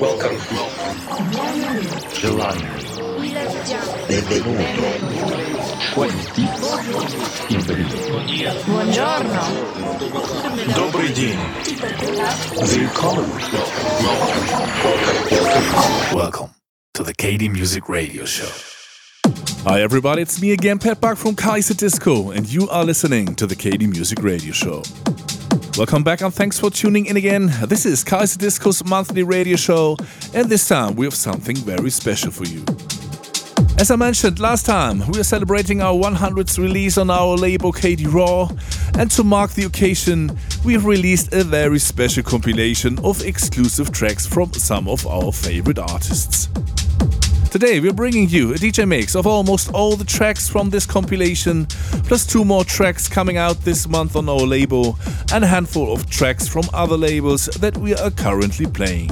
[0.00, 0.36] Welcome.
[7.48, 8.04] Benvenuto.
[8.66, 9.40] Buongiorno.
[10.74, 11.38] Добрый день.
[12.92, 13.30] Welcome.
[16.12, 16.50] Welcome
[16.94, 18.50] to the KD Music Radio Show.
[19.66, 23.54] Hi everybody, it's me again, Pat Buck from Kaiserdisco, and you are listening to the
[23.54, 24.82] KD Music Radio Show.
[25.76, 27.52] Welcome back and thanks for tuning in again.
[27.66, 29.96] This is Kaiserdisco's monthly radio show,
[30.32, 32.64] and this time we have something very special for you.
[33.76, 38.06] As I mentioned last time, we are celebrating our 100th release on our label KD
[38.06, 38.50] Raw,
[38.96, 44.52] and to mark the occasion, we've released a very special compilation of exclusive tracks from
[44.52, 46.48] some of our favorite artists.
[47.54, 51.66] Today we're bringing you a DJ mix of almost all the tracks from this compilation,
[52.08, 54.98] plus two more tracks coming out this month on our label,
[55.32, 59.08] and a handful of tracks from other labels that we are currently playing.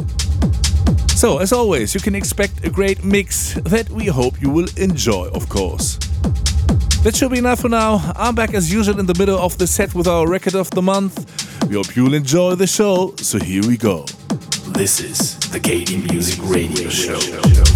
[1.15, 5.29] So, as always, you can expect a great mix that we hope you will enjoy,
[5.29, 5.99] of course.
[7.05, 8.13] That should be enough for now.
[8.17, 10.83] I'm back as usual in the middle of the set with our record of the
[10.83, 11.69] month.
[11.69, 14.05] We hope you'll enjoy the show, so here we go.
[14.75, 17.72] This is the KD Music Radio Show.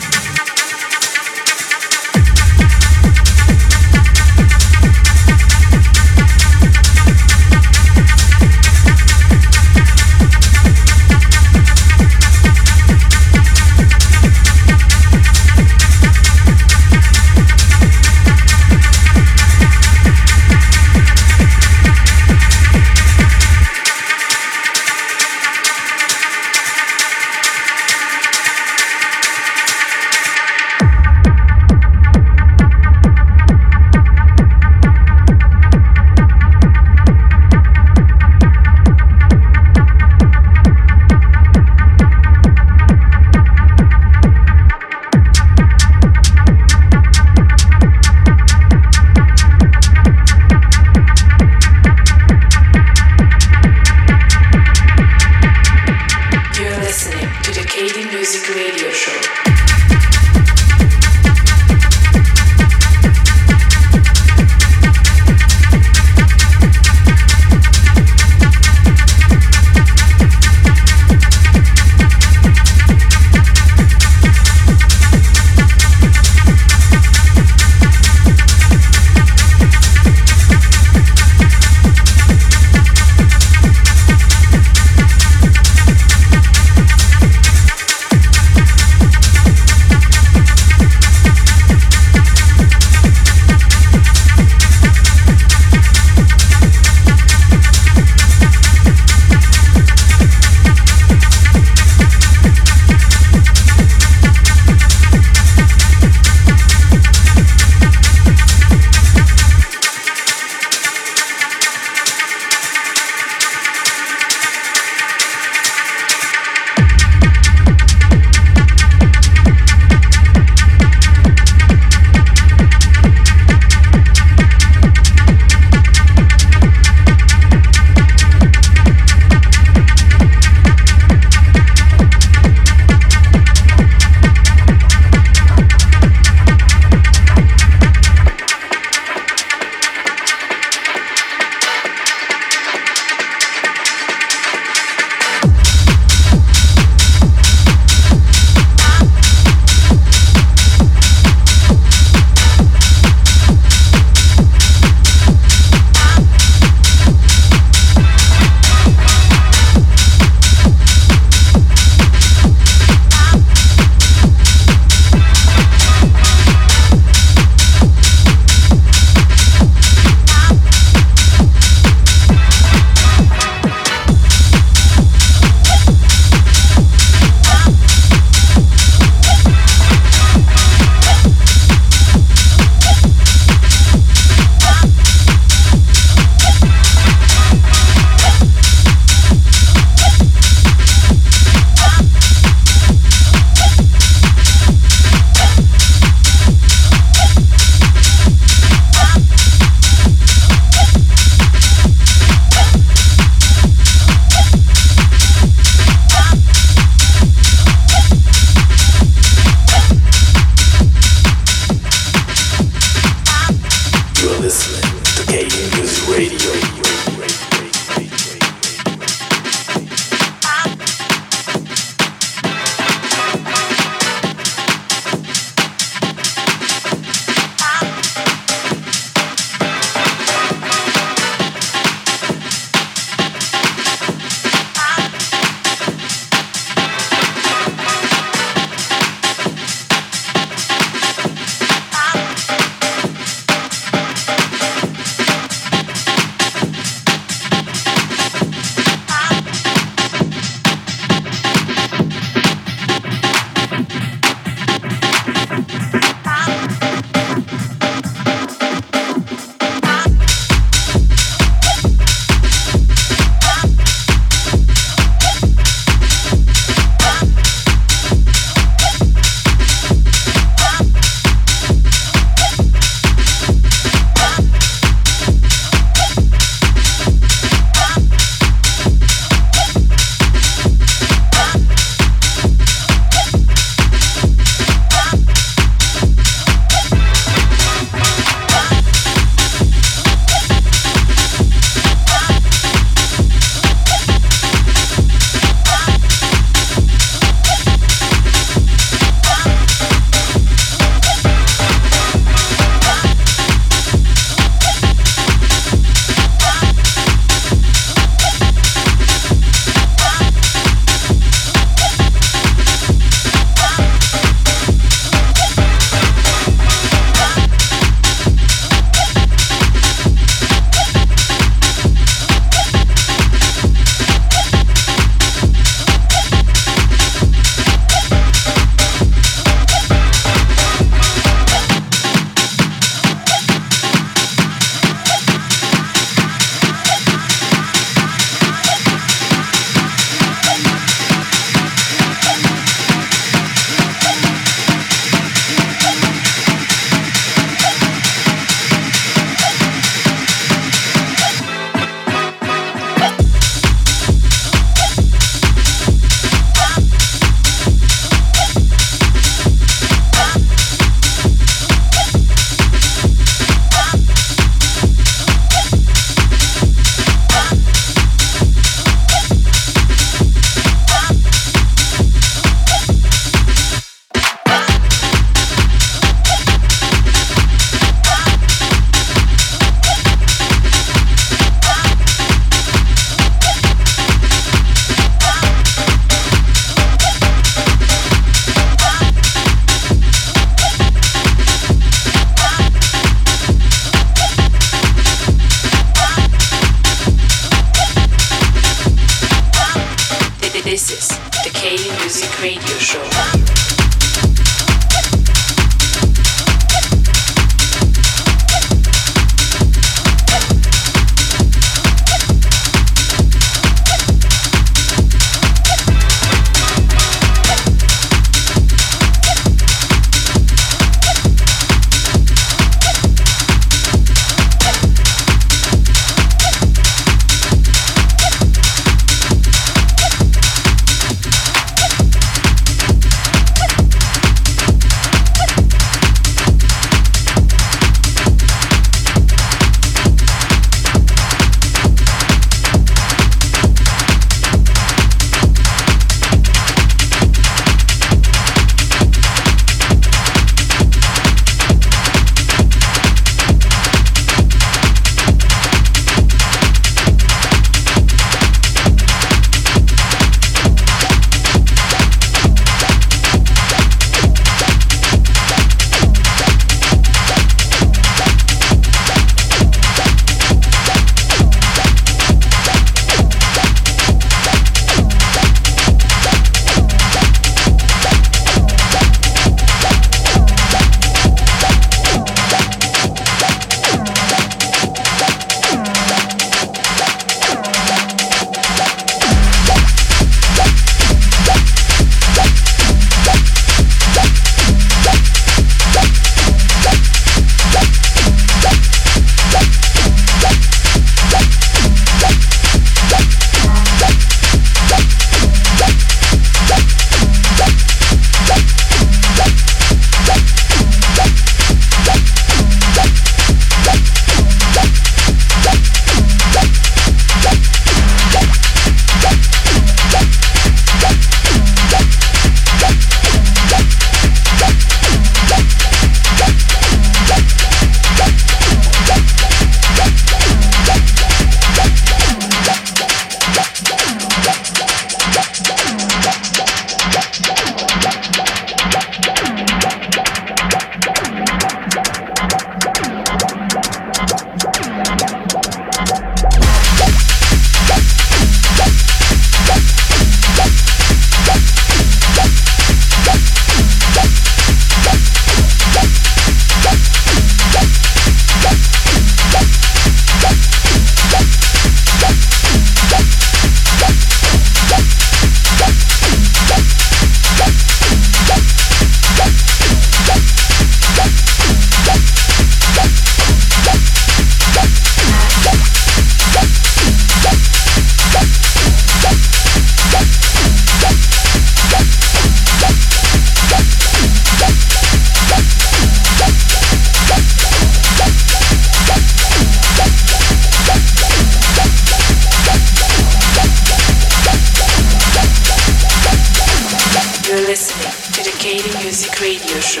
[597.60, 600.00] are listening to the KD Music Radio Show.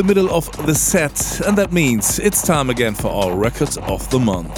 [0.00, 4.08] The middle of the set, and that means it's time again for our records of
[4.08, 4.56] the month.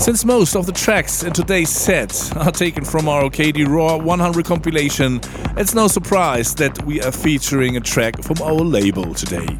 [0.00, 4.46] Since most of the tracks in today's set are taken from our KD Raw 100
[4.46, 5.20] compilation,
[5.58, 9.58] it's no surprise that we are featuring a track from our label today.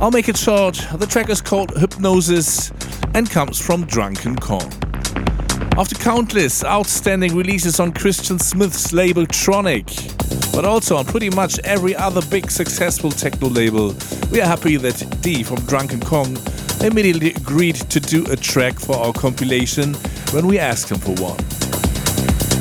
[0.00, 2.72] I'll make it short, the track is called Hypnosis
[3.12, 4.72] and comes from Drunken Kong.
[5.76, 10.21] After countless outstanding releases on Christian Smith's label Tronic,
[10.52, 13.94] but also on pretty much every other big successful techno label,
[14.30, 16.36] we are happy that D from Drunken Kong
[16.82, 19.94] immediately agreed to do a track for our compilation
[20.32, 21.38] when we asked him for one.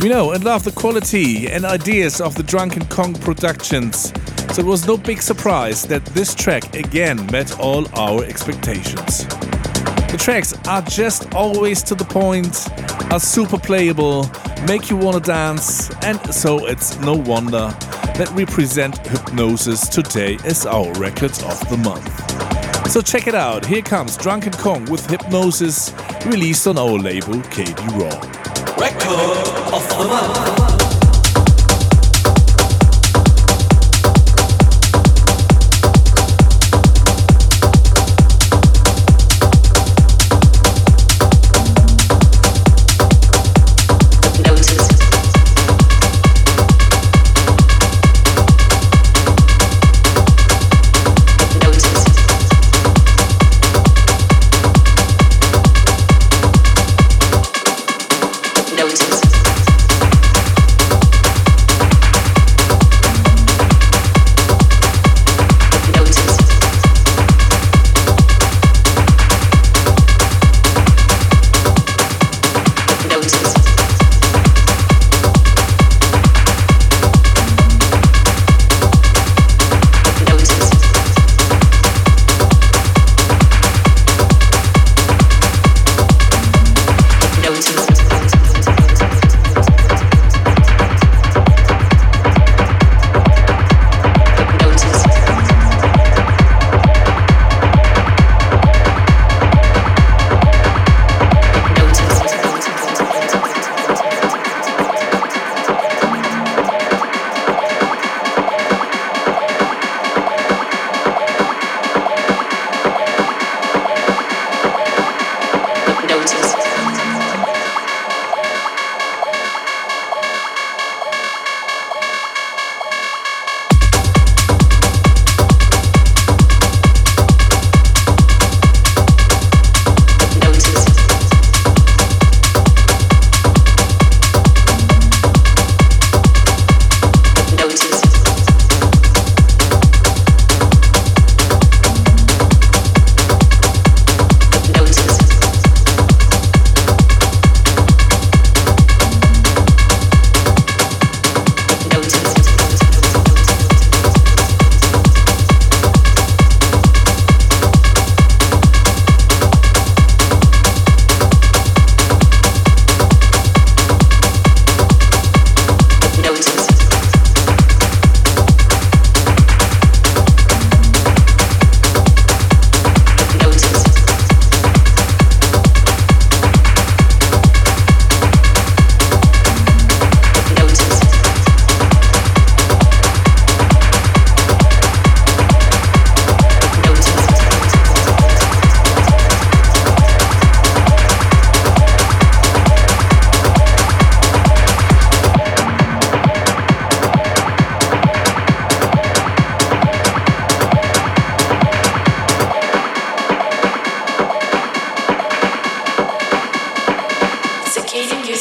[0.02, 4.14] We know and love the quality and ideas of the Drunken Kong productions,
[4.54, 9.28] so it was no big surprise that this track again met all our expectations.
[10.12, 12.68] The tracks are just always to the point,
[13.14, 14.30] are super playable,
[14.68, 17.74] make you wanna dance, and so it's no wonder
[18.18, 22.92] that we present Hypnosis today as our record of the month.
[22.92, 25.94] So check it out, here comes Drunken Kong with Hypnosis,
[26.26, 28.20] released on our label KD Raw.
[28.78, 30.71] Record of the month.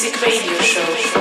[0.02, 1.19] Music Radio Show.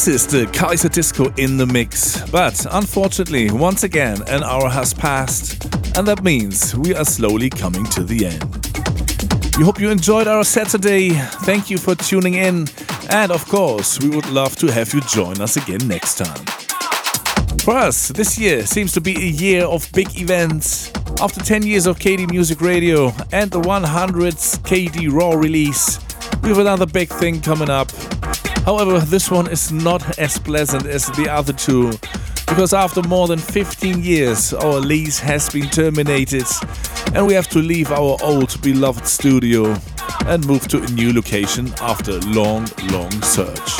[0.00, 2.22] This is the Kaiserdisco in the mix.
[2.30, 5.62] But unfortunately, once again, an hour has passed,
[5.94, 9.58] and that means we are slowly coming to the end.
[9.58, 11.10] We hope you enjoyed our Saturday.
[11.44, 12.68] Thank you for tuning in.
[13.10, 16.46] And of course, we would love to have you join us again next time.
[17.58, 20.90] For us, this year seems to be a year of big events.
[21.20, 26.00] After 10 years of KD Music Radio and the 100th KD Raw release,
[26.42, 27.90] we have another big thing coming up
[28.70, 31.90] However, this one is not as pleasant as the other two,
[32.46, 36.46] because after more than 15 years, our lease has been terminated,
[37.12, 39.76] and we have to leave our old beloved studio
[40.26, 43.72] and move to a new location after a long, long search.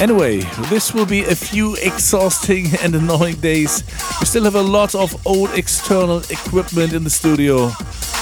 [0.00, 0.38] Anyway,
[0.70, 3.84] this will be a few exhausting and annoying days.
[4.20, 7.72] We still have a lot of old external equipment in the studio,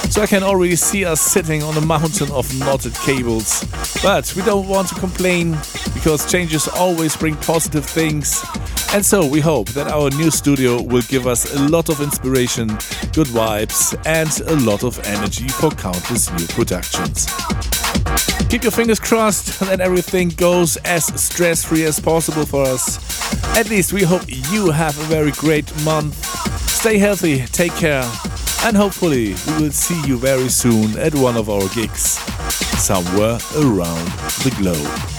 [0.09, 3.63] so I can already see us sitting on a mountain of knotted cables.
[4.01, 5.57] But we don't want to complain
[5.93, 8.43] because changes always bring positive things.
[8.93, 12.67] And so we hope that our new studio will give us a lot of inspiration,
[13.13, 17.27] good vibes, and a lot of energy for countless new productions.
[18.49, 22.99] Keep your fingers crossed that everything goes as stress free as possible for us.
[23.57, 26.15] At least we hope you have a very great month.
[26.69, 28.03] Stay healthy, take care,
[28.65, 32.17] and hopefully we will see you very soon at one of our gigs
[32.81, 34.07] somewhere around
[34.43, 35.14] the globe.